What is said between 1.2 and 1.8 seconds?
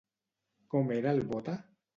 Bóta?